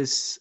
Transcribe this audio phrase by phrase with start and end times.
[0.00, 0.38] this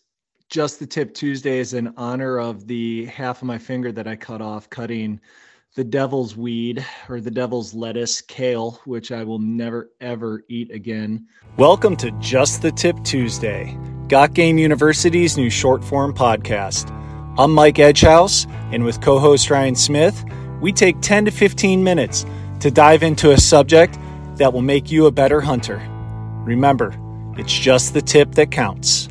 [0.49, 4.15] just the tip Tuesday is in honor of the half of my finger that I
[4.15, 5.19] cut off cutting
[5.75, 11.28] the devil's weed or the devil's lettuce, kale, which I will never ever eat again.
[11.57, 16.89] Welcome to Just the Tip Tuesday, Got Game University's new short form podcast.
[17.38, 20.23] I'm Mike Edgehouse, and with co host Ryan Smith,
[20.62, 22.26] we take 10 to 15 minutes
[22.62, 23.99] to dive into a subject
[24.37, 25.85] that will make you a better hunter.
[26.45, 26.95] Remember,
[27.37, 29.09] it's just the tip that counts.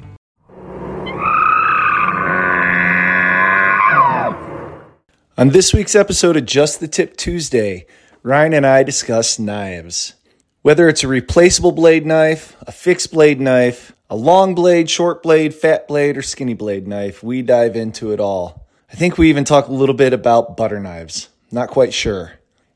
[5.39, 7.87] On this week's episode of Just the Tip Tuesday,
[8.25, 10.15] Ryan and I discuss knives.
[10.63, 15.55] Whether it's a replaceable blade knife, a fixed blade knife, a long blade, short blade,
[15.55, 18.67] fat blade, or skinny blade knife, we dive into it all.
[18.93, 21.29] I think we even talk a little bit about butter knives.
[21.53, 22.33] Not quite sure.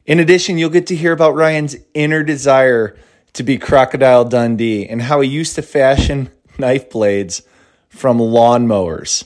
[0.07, 2.97] In addition, you'll get to hear about Ryan's inner desire
[3.33, 7.43] to be Crocodile Dundee and how he used to fashion knife blades
[7.89, 9.25] from lawnmowers.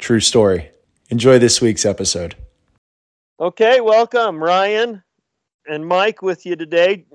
[0.00, 0.72] True story.
[1.10, 2.34] Enjoy this week's episode.
[3.40, 5.02] Okay, welcome, Ryan
[5.66, 7.06] and Mike, with you today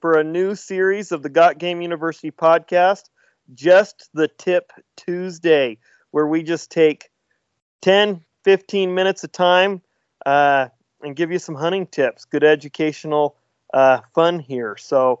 [0.00, 3.10] for a new series of the Got Game University podcast,
[3.52, 5.76] Just the Tip Tuesday,
[6.10, 7.10] where we just take
[7.82, 9.82] 10, 15 minutes of time
[10.24, 10.68] uh,
[11.02, 13.36] and give you some hunting tips, good educational
[13.74, 14.74] uh, fun here.
[14.78, 15.20] So,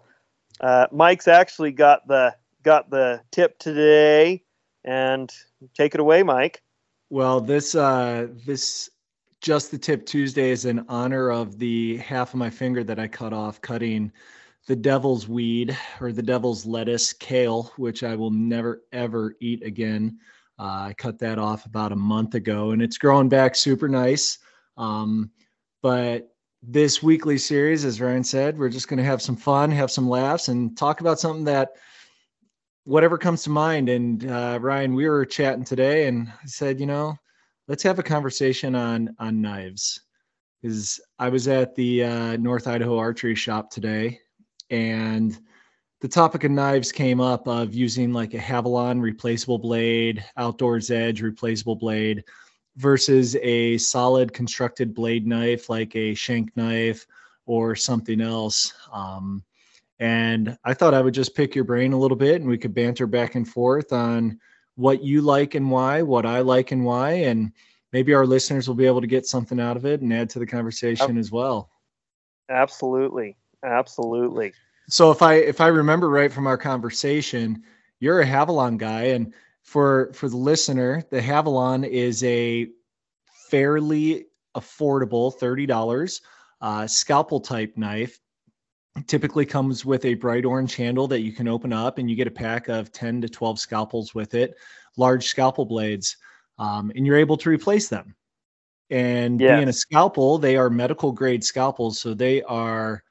[0.62, 4.42] uh, Mike's actually got the got the tip today,
[4.82, 5.30] and
[5.74, 6.62] take it away, Mike.
[7.10, 8.88] Well, this uh, this
[9.40, 13.06] just the tip Tuesday is in honor of the half of my finger that I
[13.06, 14.12] cut off cutting
[14.66, 20.18] the devil's weed or the devil's lettuce, kale, which I will never ever eat again.
[20.58, 24.38] Uh, I cut that off about a month ago, and it's growing back super nice.
[24.76, 25.30] Um,
[25.82, 26.28] but
[26.62, 30.08] this weekly series, as Ryan said, we're just going to have some fun, have some
[30.08, 31.70] laughs, and talk about something that
[32.84, 33.88] whatever comes to mind.
[33.88, 37.16] And uh, Ryan, we were chatting today, and I said, you know,
[37.68, 40.00] let's have a conversation on on knives
[40.60, 44.18] because I was at the uh, North Idaho Archery Shop today,
[44.70, 45.38] and
[46.00, 51.22] the topic of knives came up of using like a Havalon replaceable blade, Outdoors Edge
[51.22, 52.24] replaceable blade,
[52.76, 57.06] versus a solid constructed blade knife like a shank knife
[57.46, 58.72] or something else.
[58.92, 59.44] Um,
[60.00, 62.74] and I thought I would just pick your brain a little bit, and we could
[62.74, 64.40] banter back and forth on
[64.78, 67.50] what you like and why, what I like and why, and
[67.92, 70.38] maybe our listeners will be able to get something out of it and add to
[70.38, 71.68] the conversation as well.
[72.48, 73.36] Absolutely.
[73.64, 74.52] Absolutely.
[74.88, 77.64] So if I if I remember right from our conversation,
[77.98, 82.68] you're a Havalon guy and for for the listener, the Havalon is a
[83.50, 86.20] fairly affordable $30
[86.60, 88.20] uh, scalpel type knife
[89.06, 92.26] typically comes with a bright orange handle that you can open up and you get
[92.26, 94.56] a pack of 10 to 12 scalpels with it
[94.96, 96.16] large scalpel blades
[96.58, 98.14] um, and you're able to replace them.
[98.90, 103.04] And being a scalpel they are medical grade scalpels so they are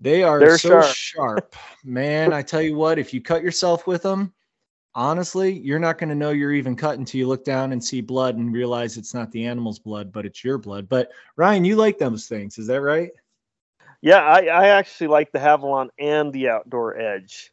[0.00, 1.56] they are They're so sharp, sharp.
[1.84, 4.34] man i tell you what if you cut yourself with them
[4.96, 8.00] honestly you're not going to know you're even cut until you look down and see
[8.00, 10.88] blood and realize it's not the animal's blood but it's your blood.
[10.88, 13.12] But ryan you like those things is that right
[14.04, 17.50] yeah, I, I actually like the Havalon and the Outdoor Edge.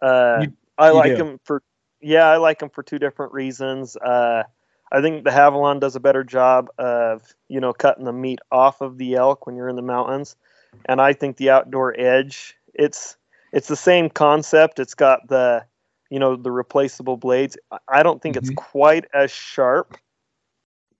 [0.00, 1.16] Uh, you, I like do.
[1.16, 1.60] them for
[2.00, 3.96] yeah, I like them for two different reasons.
[3.96, 4.44] Uh,
[4.92, 8.80] I think the Havalon does a better job of you know cutting the meat off
[8.80, 10.36] of the elk when you're in the mountains,
[10.84, 13.16] and I think the Outdoor Edge it's
[13.52, 14.78] it's the same concept.
[14.78, 15.64] It's got the
[16.10, 17.58] you know the replaceable blades.
[17.88, 18.52] I don't think mm-hmm.
[18.52, 19.98] it's quite as sharp,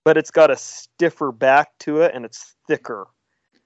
[0.04, 3.06] but it's got a stiffer back to it and it's thicker.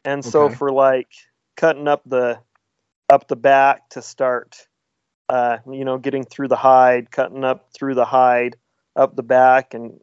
[0.04, 1.08] And so for like
[1.56, 2.38] cutting up the
[3.08, 4.66] up the back to start
[5.32, 8.56] uh, you know, getting through the hide, cutting up through the hide,
[8.94, 9.98] up the back and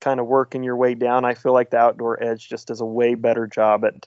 [0.00, 1.24] kind of working your way down.
[1.24, 4.06] I feel like the outdoor edge just does a way better job at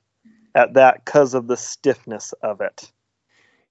[0.53, 2.91] at that because of the stiffness of it.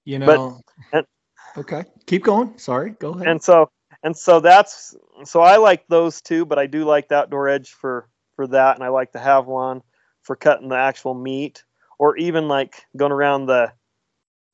[0.05, 0.25] You know.
[0.25, 1.07] But, and,
[1.55, 2.57] okay, keep going.
[2.57, 3.27] Sorry, go ahead.
[3.27, 3.69] And so
[4.01, 7.69] and so that's so I like those two, but I do like the outdoor edge
[7.69, 9.83] for for that, and I like the Havalon
[10.23, 11.63] for cutting the actual meat
[11.99, 13.71] or even like going around the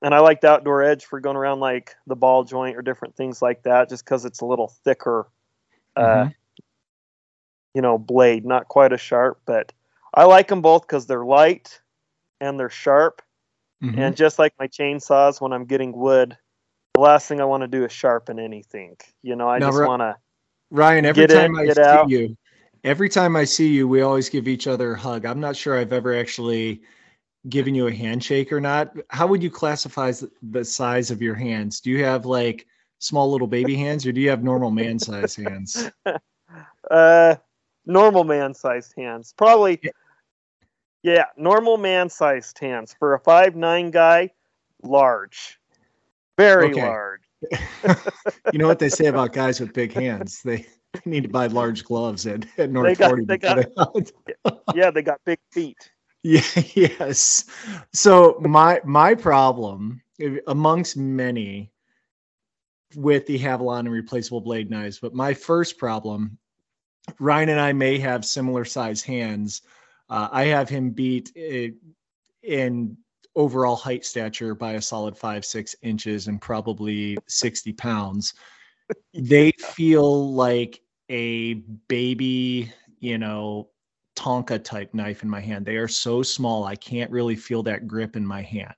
[0.02, 3.16] and I like the outdoor edge for going around like the ball joint or different
[3.16, 5.28] things like that just because it's a little thicker
[5.96, 6.30] uh, mm-hmm.
[7.74, 9.74] you know blade not quite as sharp but
[10.14, 11.82] I like them both because they're light
[12.40, 13.22] and they're sharp
[13.84, 14.00] mm-hmm.
[14.00, 16.38] and just like my chainsaws when I'm getting wood
[16.94, 19.84] the last thing I want to do is sharpen anything you know I now, just
[19.84, 20.16] want to
[20.70, 22.10] Ryan every time I see out.
[22.10, 22.38] you
[22.88, 25.26] every time I see you, we always give each other a hug.
[25.26, 26.82] I'm not sure I've ever actually
[27.50, 28.96] given you a handshake or not.
[29.10, 31.82] How would you classify the size of your hands?
[31.82, 32.66] Do you have like
[33.00, 35.92] small little baby hands, or do you have normal man size hands?
[36.90, 37.36] Uh,
[37.86, 39.34] normal man sized hands.
[39.38, 39.82] Probably.
[41.04, 44.32] Yeah, normal man sized hands for a five nine guy.
[44.82, 45.60] Large,
[46.38, 46.82] very okay.
[46.82, 47.24] large.
[48.54, 50.42] you know what they say about guys with big hands?
[50.44, 50.66] They
[51.06, 53.26] need to buy large gloves at, at North they got, 40.
[53.26, 53.66] They got,
[54.76, 55.92] yeah, they got big feet.
[56.24, 56.42] Yeah,
[56.74, 57.46] yes.
[57.94, 60.02] So my my problem
[60.48, 61.72] amongst many
[62.96, 66.38] with the Havalon and replaceable blade knives, but my first problem,
[67.20, 69.62] Ryan and I may have similar size hands.
[70.10, 71.32] Uh, I have him beat
[72.44, 72.98] in
[73.36, 78.34] overall height stature by a solid five six inches and probably 60 pounds
[79.14, 81.56] they feel like a
[81.88, 83.70] baby you know
[84.16, 85.66] tonka type knife in my hand.
[85.66, 88.76] They are so small i can't really feel that grip in my hand.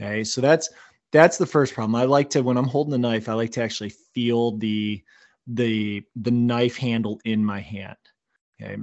[0.00, 0.70] Okay so that's
[1.12, 1.94] that's the first problem.
[1.94, 5.02] I like to when i'm holding the knife i like to actually feel the
[5.46, 7.96] the the knife handle in my hand.
[8.62, 8.76] Okay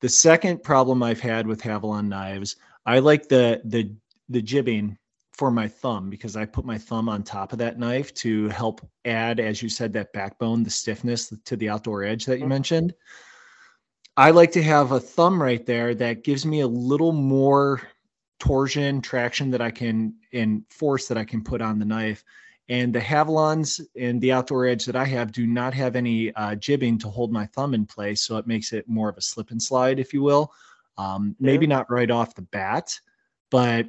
[0.00, 2.56] the second problem i've had with Havalon knives
[2.86, 3.92] i like the the
[4.28, 4.98] the jibbing
[5.42, 8.80] for my thumb because I put my thumb on top of that knife to help
[9.04, 12.50] add, as you said, that backbone, the stiffness to the outdoor edge that you mm-hmm.
[12.50, 12.94] mentioned.
[14.16, 17.82] I like to have a thumb right there that gives me a little more
[18.38, 22.22] torsion, traction that I can and force that I can put on the knife.
[22.68, 26.54] And the Havalons and the outdoor edge that I have do not have any uh,
[26.54, 29.50] jibbing to hold my thumb in place, so it makes it more of a slip
[29.50, 30.52] and slide, if you will.
[30.98, 31.46] Um, yeah.
[31.46, 32.96] Maybe not right off the bat,
[33.50, 33.88] but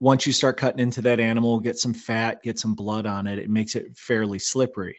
[0.00, 3.38] once you start cutting into that animal, get some fat, get some blood on it,
[3.38, 4.98] it makes it fairly slippery.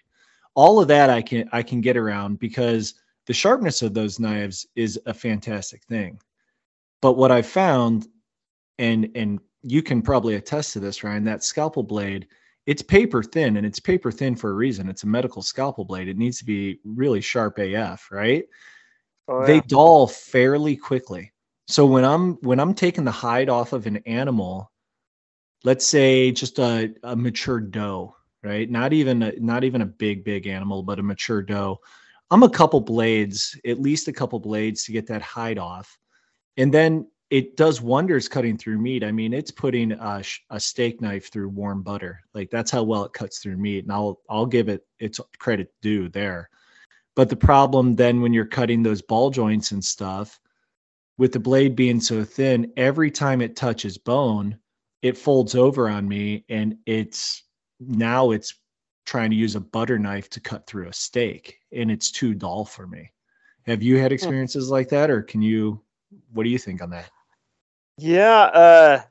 [0.53, 2.93] All of that I can I can get around because
[3.25, 6.19] the sharpness of those knives is a fantastic thing.
[7.01, 8.07] But what I found,
[8.77, 12.27] and and you can probably attest to this, Ryan, that scalpel blade,
[12.65, 14.89] it's paper thin and it's paper thin for a reason.
[14.89, 16.09] It's a medical scalpel blade.
[16.09, 18.43] It needs to be really sharp AF, right?
[19.27, 19.47] Oh, yeah.
[19.47, 21.31] They dull fairly quickly.
[21.67, 24.71] So when I'm when I'm taking the hide off of an animal
[25.63, 28.69] let's say just a, a mature doe, right?
[28.69, 31.79] Not even a, not even a big big animal, but a mature doe.
[32.29, 35.97] I'm a couple blades, at least a couple blades to get that hide off,
[36.57, 39.05] and then it does wonders cutting through meat.
[39.05, 42.19] I mean, it's putting a, a steak knife through warm butter.
[42.33, 45.73] Like that's how well it cuts through meat, and I'll I'll give it its credit
[45.81, 46.49] due there.
[47.15, 50.39] But the problem then when you're cutting those ball joints and stuff,
[51.17, 54.57] with the blade being so thin, every time it touches bone,
[55.01, 57.43] it folds over on me and it's
[57.79, 58.55] now it's
[59.05, 62.65] trying to use a butter knife to cut through a steak and it's too dull
[62.65, 63.11] for me.
[63.65, 64.15] Have you had hmm.
[64.15, 65.81] experiences like that or can you
[66.33, 67.09] what do you think on that?
[67.97, 69.01] Yeah, uh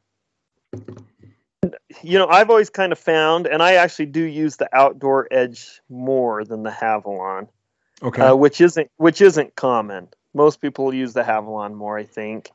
[2.02, 5.81] you know, I've always kind of found and I actually do use the outdoor edge
[5.88, 7.48] more than the Havalon.
[8.02, 8.22] Okay.
[8.22, 10.08] Uh, which isn't which isn't common.
[10.32, 12.50] Most people use the Havalon more, I think.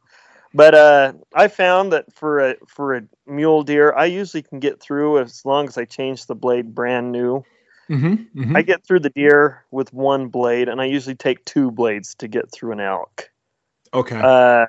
[0.56, 4.80] But uh, I found that for a for a mule deer, I usually can get
[4.80, 7.44] through as long as I change the blade brand new.
[7.90, 8.56] Mm-hmm, mm-hmm.
[8.56, 12.30] I get through the deer with one blade, and I usually take two blades to
[12.30, 13.30] get through an elk.
[13.94, 14.18] Okay.
[14.18, 14.68] Uh,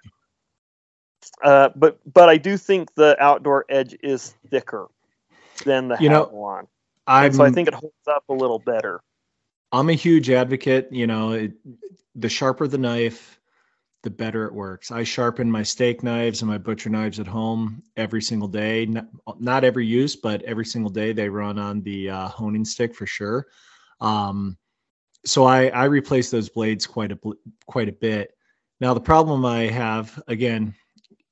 [1.44, 4.88] uh, but but I do think the outdoor edge is thicker
[5.64, 6.66] than the you know,
[7.06, 9.02] I'm, so I think it holds up a little better.
[9.70, 10.88] I'm a huge advocate.
[10.90, 11.52] You know, it,
[12.16, 13.38] the sharper the knife,
[14.06, 14.92] the better it works.
[14.92, 18.86] I sharpen my steak knives and my butcher knives at home every single day.
[18.86, 19.08] Not,
[19.40, 23.04] not every use, but every single day they run on the uh, honing stick for
[23.04, 23.48] sure.
[24.00, 24.56] Um,
[25.24, 27.18] so I, I replace those blades quite a
[27.66, 28.30] quite a bit.
[28.80, 30.72] Now the problem I have, again,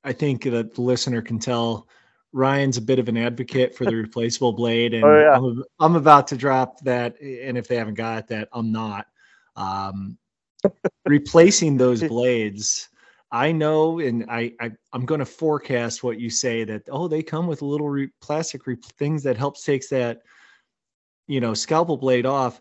[0.02, 1.86] I think that the listener can tell
[2.32, 5.36] Ryan's a bit of an advocate for the replaceable blade, and oh, yeah.
[5.36, 7.20] I'm, I'm, about to drop that.
[7.20, 9.06] And if they haven't got that, I'm not.
[9.54, 10.18] Um,
[11.06, 12.88] replacing those blades
[13.32, 17.22] i know and i, I am going to forecast what you say that oh they
[17.22, 20.22] come with little re- plastic re- things that helps takes that
[21.26, 22.60] you know scalpel blade off.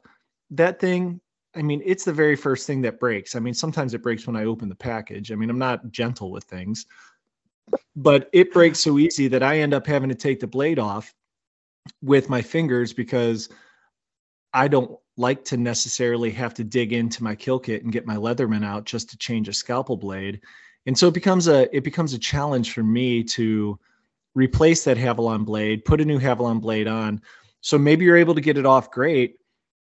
[0.52, 1.20] That thing
[1.56, 3.36] i mean it's the very first thing that breaks.
[3.36, 5.32] I mean sometimes it breaks when i open the package.
[5.32, 6.86] I mean i'm not gentle with things
[7.96, 11.14] but it breaks so easy that i end up having to take the blade off
[12.02, 13.50] with my fingers because
[14.54, 18.16] I don't like to necessarily have to dig into my kill kit and get my
[18.16, 20.42] Leatherman out just to change a scalpel blade.
[20.86, 23.80] And so it becomes a it becomes a challenge for me to
[24.36, 27.22] replace that Havalon blade, put a new Havalon blade on.
[27.62, 29.38] So maybe you're able to get it off great,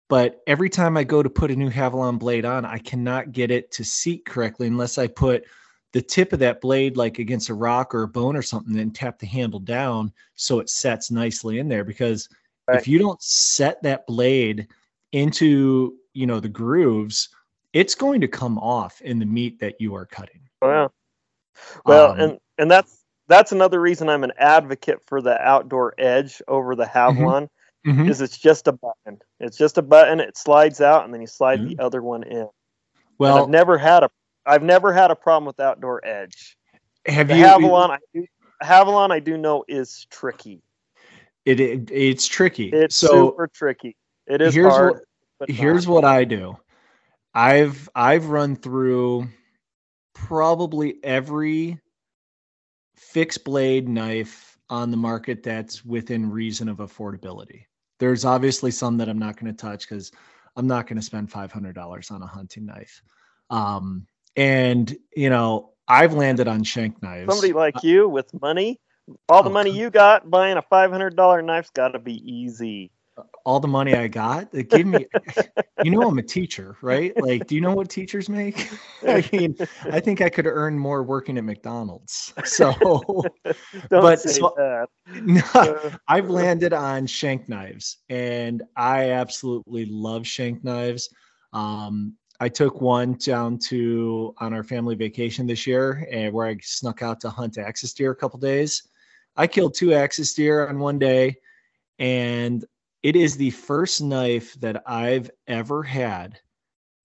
[0.09, 3.51] but every time I go to put a new Havalon blade on, I cannot get
[3.51, 5.45] it to seat correctly unless I put
[5.93, 8.95] the tip of that blade like against a rock or a bone or something and
[8.95, 12.29] tap the handle down so it sets nicely in there because
[12.67, 12.79] Right.
[12.79, 14.69] If you don't set that blade
[15.15, 17.29] into, you know, the grooves,
[17.73, 20.41] it's going to come off in the meat that you are cutting.
[20.61, 20.89] Oh, yeah.
[21.87, 26.43] Well, um, and and that's that's another reason I'm an advocate for the outdoor edge
[26.49, 27.45] over the mm-hmm.
[27.89, 28.09] Mm-hmm.
[28.09, 29.21] Is it's just a button.
[29.41, 30.19] It's just a button.
[30.19, 31.77] It slides out, and then you slide mm-hmm.
[31.77, 32.49] the other one in.
[33.19, 34.11] Well, and I've never had a
[34.47, 36.57] I've never had a problem with outdoor edge.
[37.07, 37.91] Have the you Havalon?
[37.91, 38.27] I do,
[38.63, 40.63] Havalon, I do know is tricky.
[41.45, 42.71] It, it it's tricky.
[42.71, 43.97] It's so super tricky.
[44.27, 45.01] It is here's hard.
[45.39, 46.57] What, here's what I do.
[47.35, 49.29] I've I've run through
[50.15, 51.81] probably every
[52.95, 57.65] fixed blade knife on the market that's within reason of affordability.
[57.99, 60.11] There's obviously some that I'm not going to touch because
[60.57, 63.03] I'm not going to spend $500 on a hunting knife.
[63.51, 67.31] Um, and you know, I've landed on shank knives.
[67.31, 68.81] Somebody like you with money,
[69.29, 72.91] all the oh, money you got buying a $500 knife's got to be easy
[73.45, 74.49] all the money I got.
[74.53, 75.07] It gave me,
[75.83, 77.13] you know, I'm a teacher, right?
[77.21, 78.71] Like, do you know what teachers make?
[79.07, 82.33] I mean, I think I could earn more working at McDonald's.
[82.45, 83.25] So,
[83.91, 84.55] but so,
[85.23, 85.91] no, uh.
[86.07, 91.09] I've landed on shank knives, and I absolutely love shank knives.
[91.53, 96.57] Um, I took one down to on our family vacation this year, and where I
[96.63, 98.83] snuck out to hunt axis deer a couple days.
[99.37, 101.35] I killed two axis deer on one day,
[101.99, 102.65] and
[103.05, 106.41] it is the first knife that I've ever had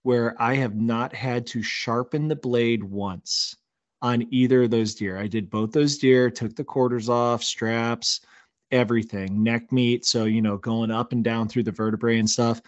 [0.03, 3.57] where I have not had to sharpen the blade once
[4.01, 5.17] on either of those deer.
[5.17, 8.21] I did both those deer, took the quarters off, straps,
[8.71, 10.05] everything, neck meat.
[10.05, 12.61] So, you know, going up and down through the vertebrae and stuff.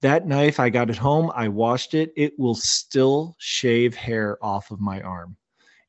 [0.00, 2.12] That knife, I got it home, I washed it.
[2.16, 5.36] It will still shave hair off of my arm.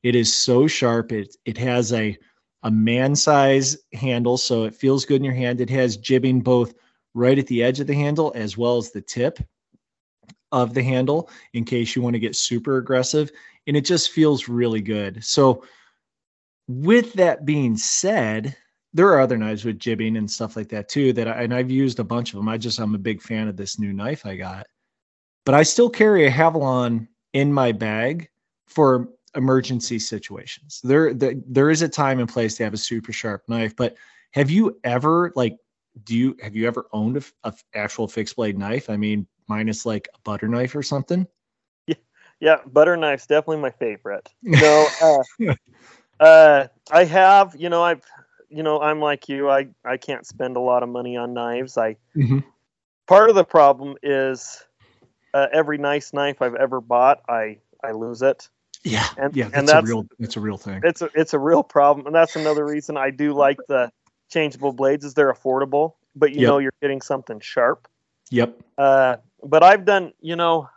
[0.02, 1.12] It is so sharp.
[1.12, 2.18] It, it has a
[2.62, 5.60] a man size handle, so it feels good in your hand.
[5.60, 6.74] It has jibbing both
[7.14, 9.38] right at the edge of the handle as well as the tip
[10.52, 13.30] of the handle in case you want to get super aggressive.
[13.66, 15.24] And it just feels really good.
[15.24, 15.64] So,
[16.68, 18.56] with that being said,
[18.92, 21.12] there are other knives with jibbing and stuff like that too.
[21.12, 22.48] That I, and I've used a bunch of them.
[22.48, 24.66] I just I'm a big fan of this new knife I got,
[25.44, 28.28] but I still carry a Havalon in my bag
[28.66, 30.80] for emergency situations.
[30.82, 33.96] There, there, there is a time and place to have a super sharp knife, but
[34.32, 35.56] have you ever like,
[36.04, 38.88] do you have you ever owned a, a actual fixed blade knife?
[38.88, 41.26] I mean, minus like a butter knife or something.
[41.86, 41.94] Yeah,
[42.40, 44.28] yeah, butter knife's definitely my favorite.
[44.42, 45.54] No, uh,
[46.20, 48.02] uh, I have, you know, I've,
[48.48, 49.50] you know, I'm like you.
[49.50, 51.76] I I can't spend a lot of money on knives.
[51.76, 52.38] I mm-hmm.
[53.06, 54.64] part of the problem is
[55.34, 58.48] uh, every nice knife I've ever bought, I I lose it.
[58.82, 60.80] Yeah, and, yeah, that's, and that's a real that's a real thing.
[60.84, 63.92] It's a it's a real problem, and that's another reason I do like the
[64.30, 66.48] changeable blades is they're affordable, but you yep.
[66.48, 67.88] know you're getting something sharp.
[68.30, 68.58] Yep.
[68.78, 70.70] Uh, but I've done, you know,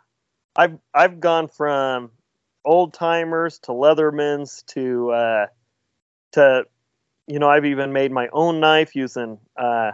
[0.54, 2.10] I've I've gone from
[2.64, 5.46] old timers to Leathermans to uh,
[6.32, 6.64] to,
[7.26, 9.92] you know, I've even made my own knife using uh,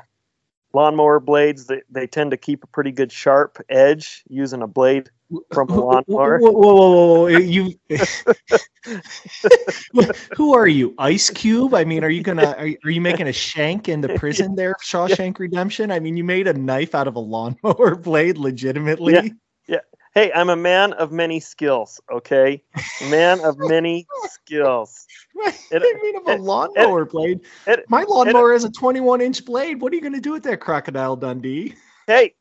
[0.72, 1.66] lawnmower blades.
[1.66, 5.10] They they tend to keep a pretty good sharp edge using a blade
[5.52, 6.38] from a lawnmower.
[6.38, 7.26] Whoa, whoa, whoa, whoa.
[7.28, 7.74] You,
[10.36, 11.74] who are you, Ice Cube?
[11.74, 14.74] I mean, are you gonna are, are you making a shank in the prison there,
[14.82, 15.90] Shawshank Redemption?
[15.90, 19.14] I mean, you made a knife out of a lawnmower blade, legitimately.
[19.14, 19.28] Yeah,
[19.68, 19.80] yeah.
[20.14, 22.00] Hey, I'm a man of many skills.
[22.10, 22.62] Okay,
[23.08, 25.06] man of many skills.
[25.34, 27.40] What it, I mean of a it, lawnmower it, blade?
[27.88, 29.80] My lawnmower has a 21 inch blade.
[29.80, 31.74] What are you going to do with that, Crocodile Dundee?
[32.08, 32.34] Hey,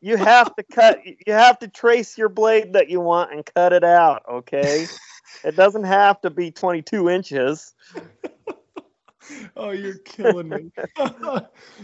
[0.00, 3.72] you have to cut you have to trace your blade that you want and cut
[3.72, 4.86] it out okay
[5.44, 7.74] it doesn't have to be 22 inches
[9.56, 10.70] oh you're killing me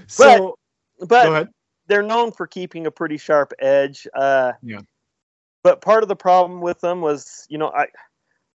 [0.06, 0.56] so
[1.00, 1.48] but, but
[1.88, 4.80] they're known for keeping a pretty sharp edge uh, yeah
[5.62, 7.86] but part of the problem with them was you know i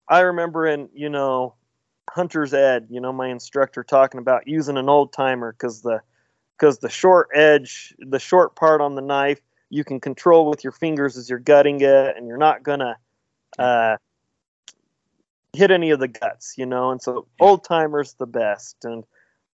[0.08, 1.54] i remember in you know
[2.10, 6.00] hunter's ed you know my instructor talking about using an old timer because the
[6.56, 10.72] because the short edge, the short part on the knife, you can control with your
[10.72, 12.96] fingers as you're gutting it, and you're not gonna
[13.58, 13.96] uh,
[15.52, 16.90] hit any of the guts, you know.
[16.90, 18.84] And so, old timers the best.
[18.84, 19.04] And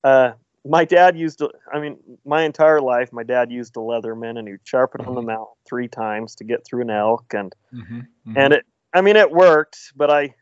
[0.04, 0.34] uh,
[0.66, 4.48] my dad used, a, I mean, my entire life, my dad used a Leatherman, and
[4.48, 5.10] he'd sharpen mm-hmm.
[5.10, 8.00] on the mount three times to get through an elk, and mm-hmm.
[8.00, 8.38] Mm-hmm.
[8.38, 10.36] and it, I mean, it worked, but I,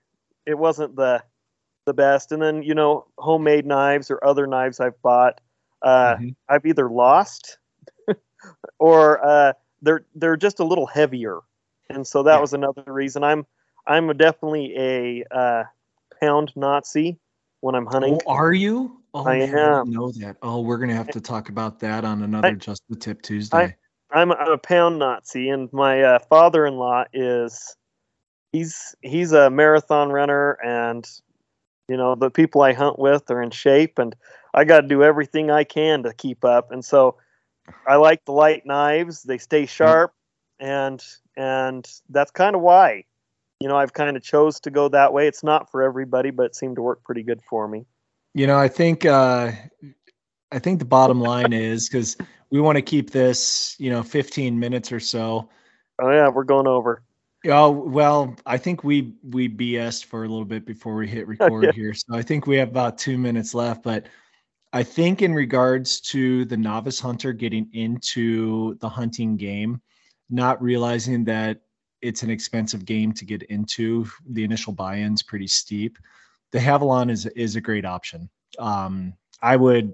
[0.45, 1.23] it wasn't the
[1.85, 2.31] the best.
[2.31, 5.39] And then you know, homemade knives or other knives I've bought
[5.81, 6.29] uh, mm-hmm.
[6.49, 7.59] I've either lost
[8.79, 11.39] or uh, they're they're just a little heavier,
[11.89, 12.41] and so that yeah.
[12.41, 13.23] was another reason.
[13.23, 13.45] I'm
[13.85, 15.63] I'm definitely a uh,
[16.19, 17.17] pound Nazi.
[17.61, 18.19] When I'm hunting.
[18.25, 19.01] Oh, are you?
[19.13, 19.55] Oh, I man, am.
[19.55, 20.37] I didn't know that.
[20.41, 23.75] Oh, we're gonna have to talk about that on another I- Just the Tip Tuesday.
[24.11, 27.75] I'm a, I'm a pound Nazi, and my uh, father-in-law is
[28.53, 31.05] he's he's a marathon runner, and
[31.89, 34.15] you know the people I hunt with are in shape, and
[34.53, 36.71] I got to do everything I can to keep up.
[36.71, 37.17] And so
[37.85, 40.13] I like the light knives; they stay sharp,
[40.59, 41.03] and
[41.35, 43.03] and that's kind of why
[43.59, 45.27] you know I've kind of chose to go that way.
[45.27, 47.85] It's not for everybody, but it seemed to work pretty good for me.
[48.33, 49.51] You know, I think uh,
[50.51, 52.17] I think the bottom line is because
[52.49, 55.49] we want to keep this, you know, 15 minutes or so.
[55.99, 57.03] Oh yeah, we're going over.
[57.45, 61.65] Oh well, I think we we BS'd for a little bit before we hit record
[61.65, 61.71] Yeah.
[61.71, 63.83] here, so I think we have about two minutes left.
[63.83, 64.07] But
[64.73, 69.81] I think in regards to the novice hunter getting into the hunting game,
[70.29, 71.61] not realizing that
[72.01, 75.97] it's an expensive game to get into, the initial buy-in's pretty steep.
[76.51, 78.29] The Havalon is is a great option.
[78.59, 79.93] Um, I would,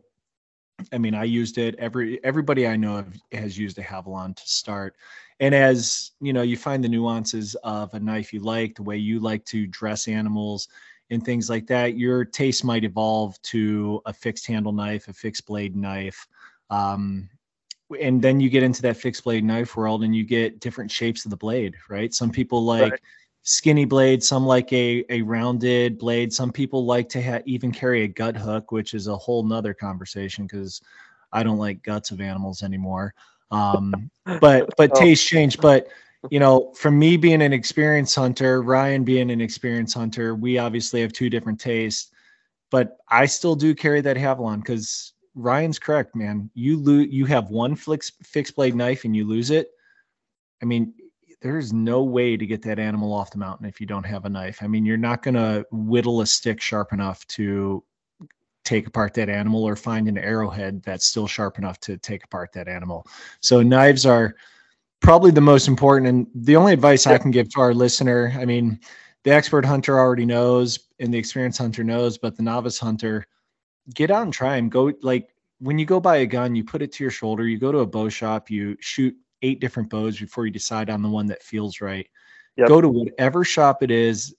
[0.92, 1.76] I mean, I used it.
[1.76, 4.96] Every everybody I know has used a Havalon to start
[5.40, 8.98] and as you know you find the nuances of a knife you like the way
[8.98, 10.68] you like to dress animals
[11.10, 15.46] and things like that your taste might evolve to a fixed handle knife a fixed
[15.46, 16.28] blade knife
[16.70, 17.30] um,
[17.96, 21.26] and then you get into that fixed blade knife world and you get different shapes
[21.26, 23.00] of the blade right some people like Right.
[23.44, 28.04] skinny blade some like a, a rounded blade some people like to ha- even carry
[28.04, 30.82] a gut hook which is a whole nother conversation because
[31.32, 33.14] i don't like guts of animals anymore
[33.52, 34.10] um,
[34.42, 35.00] but but Oh.
[35.00, 35.88] taste change but
[36.30, 41.02] you know from me being an experienced hunter ryan being an experienced hunter we obviously
[41.02, 42.12] have two different tastes
[42.72, 46.50] but i still do carry that havalon because ryan's correct man.
[46.54, 49.72] You lose you have one fix, fixed blade knife and you lose it.
[50.62, 50.94] I mean
[51.42, 54.30] there's no way to get that animal off the mountain if you don't have a
[54.30, 54.60] knife.
[54.62, 57.84] I mean you're not going to whittle a stick sharp enough to
[58.64, 62.52] take apart that animal or find an arrowhead that's still sharp enough to take apart
[62.54, 63.06] that animal.
[63.42, 64.36] So knives are
[65.02, 66.08] probably the most important.
[66.08, 68.80] And the only advice I can give to our listener, I mean,
[69.24, 73.28] the expert hunter already knows and the experienced hunter knows, but the novice hunter,
[73.94, 74.70] get out and try them.
[74.70, 77.58] Go like when you go buy a gun, you put it to your shoulder, you
[77.58, 81.10] go to a bow shop, you shoot eight different bows before you decide on the
[81.10, 82.08] one that feels right.
[82.58, 82.68] Yep.
[82.68, 84.36] Go to whatever shop it is.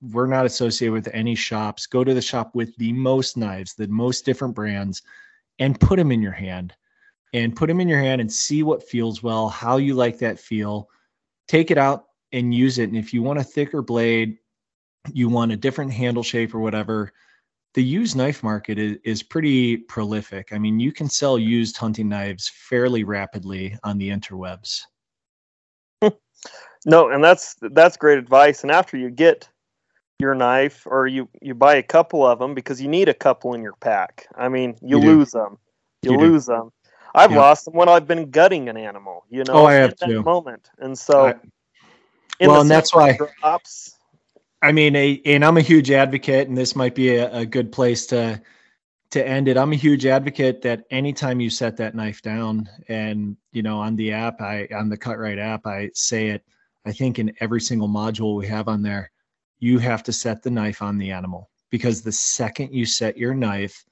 [0.00, 1.86] We're not associated with any shops.
[1.86, 5.02] Go to the shop with the most knives, the most different brands,
[5.58, 6.74] and put them in your hand
[7.34, 10.38] and put them in your hand and see what feels well, how you like that
[10.38, 10.88] feel.
[11.46, 12.88] Take it out and use it.
[12.88, 14.38] And if you want a thicker blade,
[15.12, 17.12] you want a different handle shape or whatever,
[17.74, 20.52] the used knife market is, is pretty prolific.
[20.52, 24.82] I mean, you can sell used hunting knives fairly rapidly on the interwebs.
[26.86, 28.62] No, and that's that's great advice.
[28.62, 29.48] And after you get
[30.20, 33.52] your knife, or you you buy a couple of them because you need a couple
[33.54, 34.28] in your pack.
[34.36, 35.16] I mean, you, You do.
[35.18, 35.58] lose them,
[36.02, 36.24] you, You do.
[36.24, 36.70] lose them.
[37.16, 37.38] I've Yeah.
[37.38, 39.24] lost them when I've been gutting an animal.
[39.28, 40.70] You know, Oh, I have in that moment.
[40.78, 41.34] And so, I-
[42.40, 43.97] well, the and that's why- drops.
[44.60, 47.70] I mean, a, and I'm a huge advocate, and this might be a, a good
[47.72, 48.40] place to
[49.10, 49.56] to end it.
[49.56, 53.96] I'm a huge advocate that anytime you set that knife down, and you know, on
[53.96, 56.44] the app, I on the Cut Right app, I say it.
[56.84, 59.10] I think in every single module we have on there,
[59.60, 63.34] you have to set the knife on the animal because the second you set your
[63.34, 63.84] knife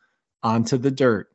[0.43, 1.29] onto the dirt,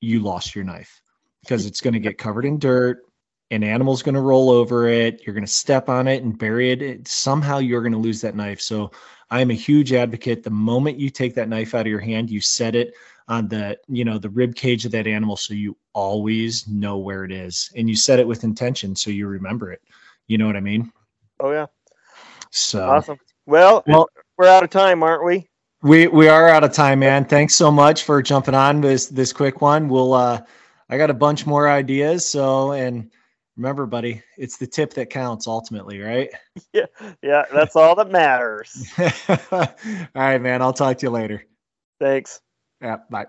[0.00, 1.00] you lost your knife
[1.42, 3.05] because it's going to get covered in dirt
[3.50, 6.70] an animal's going to roll over it you're going to step on it and bury
[6.72, 7.06] it.
[7.06, 8.90] somehow you're going to lose that knife so
[9.30, 12.28] i am a huge advocate the moment you take that knife out of your hand
[12.30, 12.94] you set it
[13.28, 17.24] on the you know the rib cage of that animal so you always know where
[17.24, 19.80] it is and you set it with intention so you remember it
[20.26, 20.92] you know what i mean
[21.38, 21.66] Oh yeah,
[22.50, 23.18] so awesome.
[23.44, 25.48] Well, Well- we're out of time, aren't we?
[25.82, 29.32] we we are out of time man thanks so much for jumping on this this
[29.32, 30.40] quick one we'll uh
[30.88, 33.10] i got a bunch more ideas so and
[33.56, 36.30] remember buddy it's the tip that counts ultimately right
[36.72, 36.86] Yeah,
[37.22, 38.92] yeah, that's all that matters.
[38.98, 39.66] All
[40.14, 40.62] right, man.
[40.62, 41.44] I'll talk to you later.
[42.00, 42.40] Thanks.
[42.80, 43.26] Yeah, bye.